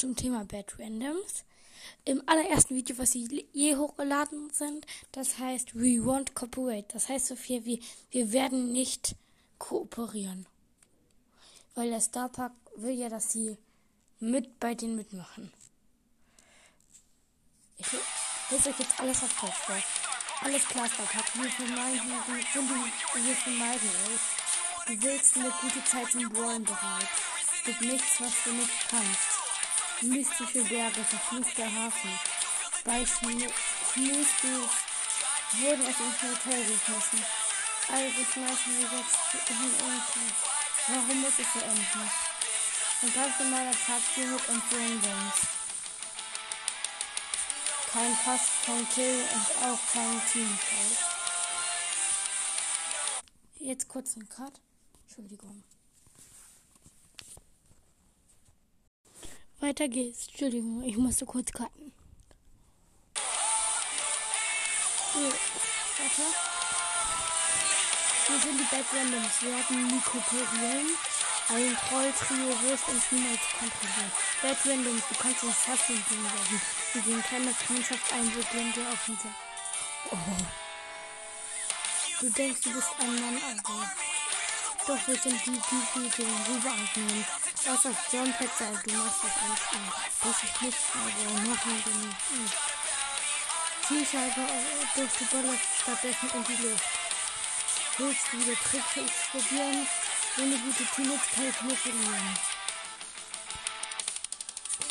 [0.00, 1.44] zum Thema Bad Randoms.
[2.06, 6.86] Im allerersten Video, was sie je hochgeladen sind, das heißt We won't cooperate.
[6.92, 9.14] Das heißt so viel wie wir werden nicht
[9.58, 10.46] kooperieren.
[11.74, 13.58] Weil der Starpark will ja, dass sie
[14.20, 15.52] mit bei denen mitmachen.
[17.76, 17.86] Ich
[18.50, 19.82] lese euch jetzt alles auf Deutsch vor.
[20.42, 21.34] Alles klar, Starpark.
[21.34, 24.96] Wir vermeiden, wir vermeiden euch.
[24.96, 27.08] Du willst eine gute Zeit zum Brawlen bereit.
[27.54, 29.49] Es gibt nichts, was du nicht kannst.
[30.02, 32.10] Mystische Berge, verfluchter Hafen.
[32.84, 33.52] Bei Schneestus
[35.60, 37.22] wurden es ins Hotel geschmissen.
[37.86, 40.32] Also schmeißen wir jetzt in den
[40.88, 42.10] Warum muss es so enden?
[43.02, 45.34] Ein ganz normaler Tag hier mit uns Randoms.
[47.92, 50.98] Kein Pass, kein Kill und auch kein Teamfight.
[53.58, 54.60] Jetzt kurz ein Cut.
[55.06, 55.62] Entschuldigung.
[59.60, 60.26] Weiter geht's.
[60.28, 61.92] Entschuldigung, ich musste kurz cutten.
[65.12, 66.28] So, weiter.
[68.26, 69.42] Wir sind die Bad Randoms.
[69.42, 70.86] Wir hatten Nico Perien.
[71.50, 74.12] Ein Troll-Trio wirst uns niemals kontrollieren.
[74.40, 76.60] Bad du kannst uns fast nicht werden.
[76.92, 79.34] Wir gehen keine Freundschaft ein, wir gehen dir auf den Sack.
[80.12, 80.16] Oh.
[82.20, 84.09] Du denkst, du bist ein Mann, aber...
[84.90, 87.24] Doch wir sind die, die, die den Ruber abnehmen.
[87.64, 89.92] Was auf John Pet sagt, du machst das alles an.
[90.18, 92.56] Das ist nicht, also machen wir nicht.
[93.86, 94.48] Zielscheibe
[94.96, 96.84] durch die Bolle stattdessen in die Luft.
[97.98, 99.86] Willst du wieder Tricks probieren?
[100.38, 102.38] Ohne gute Teammates kann ich nur verlieren.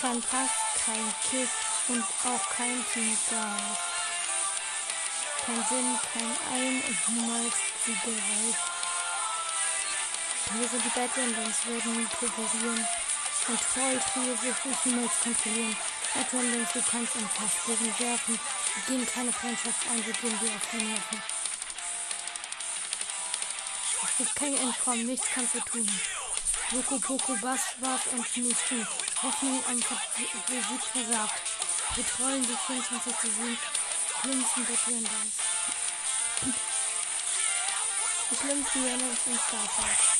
[0.00, 0.50] Kein Pass,
[0.86, 1.50] kein Kick
[1.88, 3.80] und auch kein Teamgeist.
[5.44, 7.54] Kein Sinn, kein Ein und niemals
[7.84, 7.90] zu
[10.52, 12.84] Wir sind die Bad Randoms, werden nie kooperieren.
[13.46, 15.76] Ein Troll-Trio wird uns niemals kontrollieren.
[16.12, 18.40] Bad Randoms, du kannst einen Passbogen werfen.
[18.74, 21.22] Wir gehen keine Freundschaft ein, wir gehen dir auf die Nerven.
[24.02, 25.88] Es gibt kein Entkommen, nichts kannst du tun.
[26.70, 28.86] Poco Poco Bass warf und du.
[29.22, 31.42] Hoffnung am Sieg versagt.
[31.94, 33.58] Wir trollen die 24 zu 7.
[34.20, 35.36] Schlimmsten Bad Randoms.
[38.30, 40.19] Die schlimmsten Randoms im Starfight.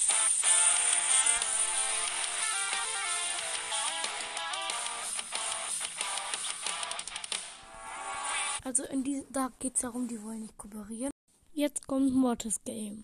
[8.70, 11.10] Also in die, da geht es darum, die wollen nicht kooperieren.
[11.54, 13.02] Jetzt kommt Mortis Game.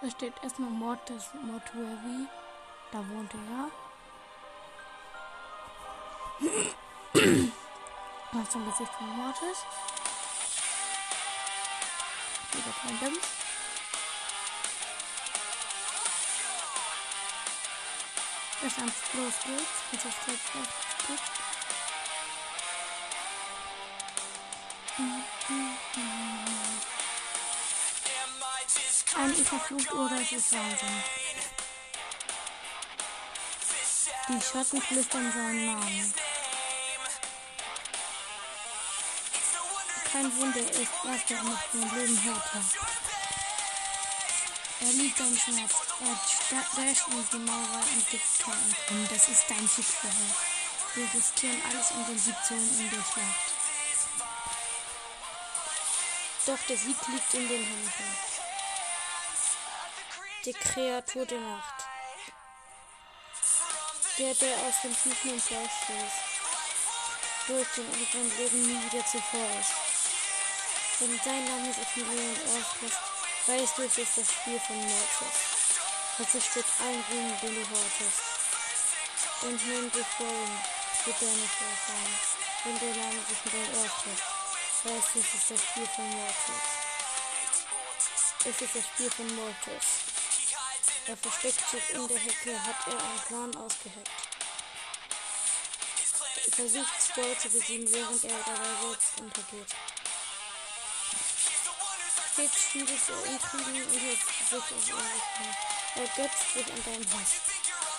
[0.00, 2.26] Da steht erstmal Mortis Mortuary.
[2.90, 3.70] Da wohnt er.
[8.38, 9.58] Mal zum Gesicht von Mortis.
[12.52, 13.28] Wieder kein Dämpf.
[18.62, 20.06] Das ist los geht's.
[20.06, 21.20] Auf Zeit geht.
[29.16, 31.02] Ein ist oder es ist Wahnsinn.
[34.28, 36.27] Die Schatten flüstern seinen Namen.
[40.18, 42.60] Kein Wunder ist, was der noch sein Leben hörte.
[44.80, 45.74] Er liebt dein Schmerz.
[46.00, 49.08] Er dasht in die Mauer und gibt kein Entkommen.
[49.12, 50.10] Das ist dein Schicksal.
[50.96, 53.52] Wir riskieren alles um den Sieg zu holen in der Schlacht.
[56.46, 58.16] Doch der Sieg liegt in den Händen.
[60.46, 61.84] Die Kreatur der Nacht.
[64.18, 66.18] Der, der aus dem tiefen und Fleisch stößt.
[67.46, 69.87] Durch den unseren Leben nie wieder zuvor ist.
[71.00, 72.98] Wenn dein Name sich Millionen auslässt,
[73.46, 75.38] weißt du, es ist das Spiel von Mortis.
[76.18, 78.20] Es zerstört allen Ruhm, den du hortest.
[79.42, 80.58] Und nimm dich Rollen
[81.04, 82.18] für deine Vorfahren.
[82.64, 84.24] Wenn der Name sich in dein Ohr trifft,
[84.82, 86.66] weißt du, es ist das Spiel von Mortis.
[88.40, 89.86] Es ist das Spiel von Mortis.
[91.06, 94.10] Er versteckt sich in der Hecke, hat er einen Plan ausgeheckt.
[96.44, 99.76] Er versucht Squall zu besiegen, während er dabei selbst untergeht.
[102.38, 105.48] Stets spielt so Intrigen und hilft sich auf Unrichten.
[105.96, 107.34] Er götzt sich an deinem Hass.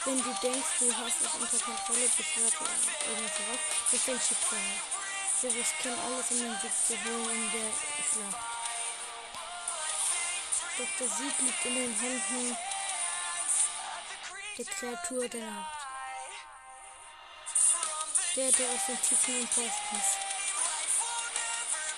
[0.05, 3.59] Wenn du denkst, du hast es unter Kontrolle, beschwört er irgendwas heraus,
[3.91, 4.59] das dein Schicksal.
[5.41, 7.69] Wir riskieren alles, um den Sieg zu holen in der
[8.07, 8.45] Schlacht.
[10.77, 12.57] Doch der Sieg liegt in den Händen
[14.57, 15.87] der Kreatur der Nacht.
[18.37, 20.28] Der, der aus den Tiefen emporstieß.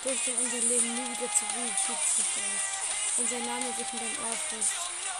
[0.03, 4.35] Durch den unser Leben nie wieder zu zu Und sein Name sich in dein Ohr
[4.49, 4.73] frisst.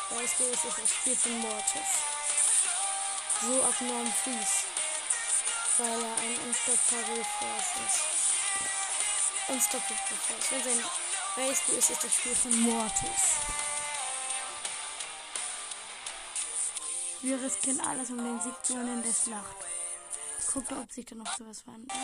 [0.10, 1.92] Weißt du, es ist das Spiel von Mortis.
[3.42, 4.66] So abnorm fies.
[5.78, 9.50] Weil er ein unstoppable Force ist.
[9.50, 10.52] Unstoppable Force.
[10.52, 10.84] Wenn sein
[11.36, 13.24] Weißt du, es ist das Spiel von Mortis.
[17.22, 19.56] Wir riskieren alles, um den Sieg zu holen in der Schlacht.
[20.52, 21.98] Guckt, ob sich da noch sowas verändert.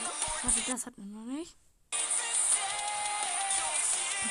[0.00, 1.56] Warte, das hat man noch nicht.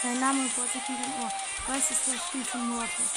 [0.01, 1.31] Sein Name bohrt sich in dein Ohr.
[1.65, 3.11] Du weißt, ist das Spiel von Mortis.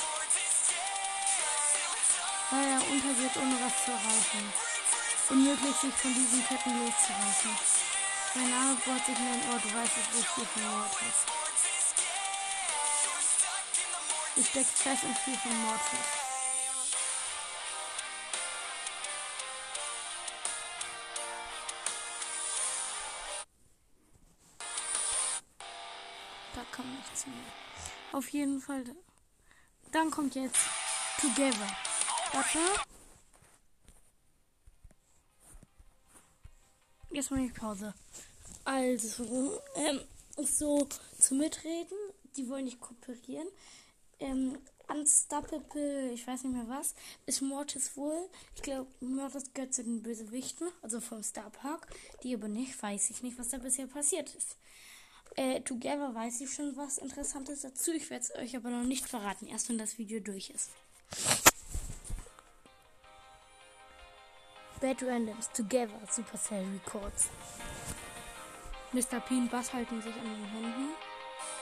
[2.51, 4.53] Weil er untergeht, ohne was zu erreichen.
[5.31, 7.57] Unmöglich, sich von diesen Ketten loszureißen.
[8.35, 9.59] Mein Name bohrt sich in dein Ohr.
[9.61, 11.19] Du weißt, ist das Spiel von Mortis.
[14.37, 16.09] Ich steck fest im Spiel von Mortis.
[16.19, 16.24] Da
[28.15, 28.85] Auf jeden Fall.
[29.91, 30.57] Dann kommt jetzt
[31.21, 31.67] Together.
[32.33, 32.59] Warte.
[37.11, 37.93] Jetzt mache ich Pause.
[38.65, 40.01] Also, ähm,
[40.37, 40.89] so
[41.19, 41.99] zu mitreden.
[42.37, 43.49] Die wollen nicht kooperieren.
[44.21, 46.95] Ähm, Unstoppable, ich weiß nicht mehr was,
[47.27, 48.29] ist Mortis wohl.
[48.55, 51.89] Ich glaube, Mortis gehört zu den Bösewichten, also vom Star Park.
[52.23, 54.57] Die aber nicht, weiß ich nicht, was da bisher passiert ist.
[55.37, 57.93] Äh, Together weiß ich schon was Interessantes dazu.
[57.93, 60.71] Ich werde es euch aber noch nicht verraten, erst wenn das Video durch ist.
[64.81, 67.29] Bad Randoms Together Supercell Records.
[68.93, 69.19] Mr.
[69.21, 70.91] P und Bass halten sich an den Händen,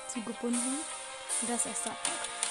[0.09, 0.79] zugebunden.
[1.41, 2.42] Und das ist Star Park.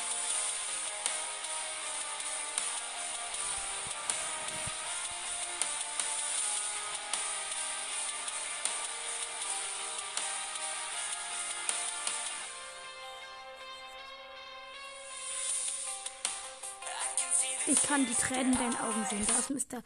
[17.92, 19.28] Kann die Tränen in deinen Augen sehen.
[19.28, 19.84] Da ist Mr.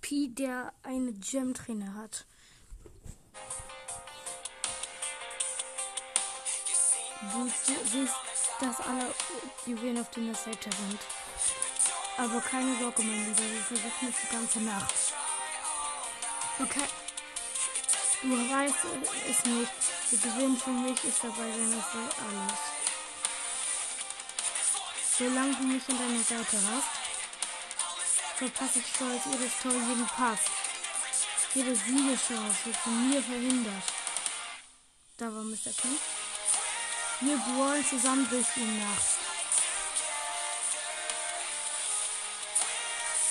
[0.00, 2.26] P, der eine Gym-Trainer hat.
[7.32, 7.48] Du
[7.84, 8.14] siehst,
[8.60, 9.14] dass alle
[9.66, 10.98] Juwelen auf der Seite sind.
[12.16, 14.94] Aber keine Sorge, mein Lieber, wir versuchen es die ganze Nacht.
[16.58, 16.88] Okay.
[18.22, 18.84] Du weißt
[19.30, 19.72] es nicht.
[20.10, 22.58] Der Gewinn für mich ist dabei, wenn das alles.
[25.16, 27.07] Solange du mich an deiner Seite hast,
[28.38, 30.38] verpasse ich stolz jedes Tor, jeden Pass.
[31.54, 33.82] Jede Siegeschance wird von mir verhindert.
[35.16, 35.72] Da war Mr.
[35.76, 35.98] King.
[37.20, 39.18] Wir wollen zusammen durch die Nacht.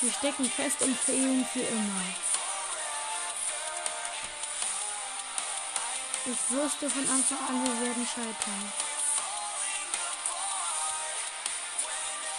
[0.02, 2.02] Wir stecken fest und fehlen für immer.
[6.26, 8.74] Ich wusste von Anfang an, wir werden scheitern.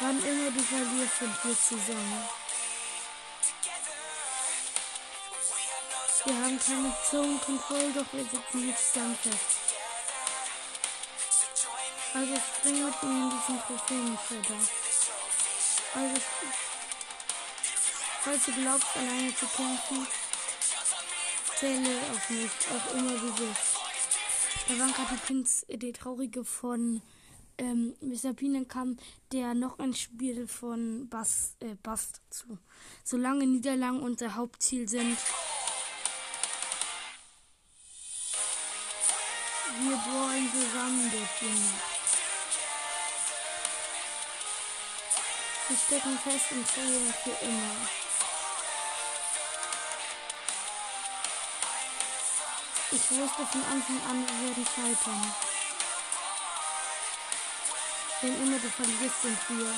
[0.01, 2.38] Wann immer du verlierst, sind wir zusammen.
[6.25, 9.69] Wir haben keine Zonenkontrolle, doch wir sitzen hier zusammen fest.
[12.15, 14.59] Also spring mit mir in diesen Trophäenfeder.
[15.95, 16.21] Also,
[18.23, 20.07] falls du glaubst, alleine zu kämpfen,
[21.57, 23.79] zähle auf mich, auch immer du bist.
[24.69, 27.01] Da waren gerade die Pins, äh, die traurige von
[27.59, 28.33] ähm, Mr.
[28.35, 28.97] Pienenkam,
[29.33, 32.59] der noch ein Spiel von Bast, äh, Bast zu.
[33.05, 35.17] Solange Niederlagen unser Hauptziel sind,
[39.81, 41.99] Wir wollen zusammen die Nacht.
[45.69, 47.77] Wir stecken fest und frieren für immer.
[52.91, 55.35] Ich wusste von Anfang an, wir werden scheitern.
[58.21, 59.75] Wenn immer du verlierst, sind wir.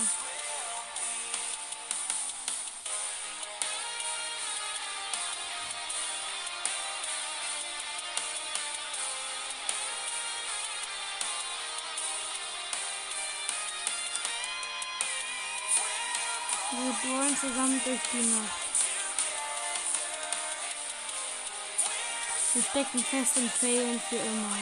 [16.72, 18.60] Wir wollen zusammen durch die Nacht.
[22.54, 24.56] Wir stecken fest und fehlen für immer.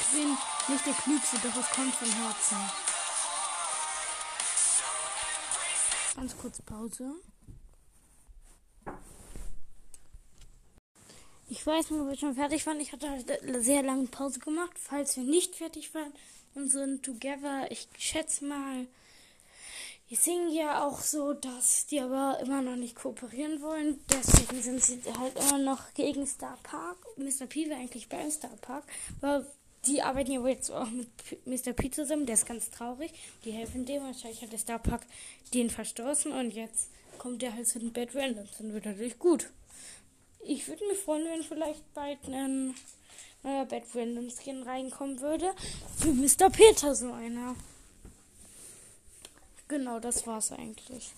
[0.00, 0.38] Ich bin
[0.68, 2.70] nicht der Klügste, doch es kommt von Herzen.
[6.14, 7.14] Ganz kurz Pause.
[11.60, 12.80] Ich weiß nicht, ob wir schon fertig waren.
[12.80, 14.72] Ich hatte halt eine sehr lange Pause gemacht.
[14.78, 16.10] Falls wir nicht fertig waren
[16.54, 18.86] und sind together, ich schätze mal,
[20.08, 24.02] die singen ja auch so, dass die aber immer noch nicht kooperieren wollen.
[24.08, 26.96] Deswegen sind sie halt immer noch gegen Star Park.
[27.18, 27.44] Mr.
[27.46, 28.84] P war eigentlich beim Star Park.
[29.20, 29.44] Aber
[29.84, 31.08] die arbeiten ja wohl jetzt auch mit
[31.44, 31.74] Mr.
[31.74, 32.24] P zusammen.
[32.24, 33.12] Der ist ganz traurig.
[33.44, 34.02] Die helfen dem.
[34.02, 35.02] Wahrscheinlich hat der Star Park
[35.52, 36.32] den verstoßen.
[36.32, 36.88] Und jetzt
[37.18, 38.56] kommt der halt zu den Bad Randoms.
[38.56, 39.50] Dann wird natürlich gut.
[40.42, 42.74] Ich würde mich freuen, wenn vielleicht bald ein
[43.42, 45.52] neuer Bad Random Skin reinkommen würde.
[45.98, 46.50] Für Mr.
[46.50, 47.54] Peter so einer.
[49.68, 51.12] Genau, das war's eigentlich.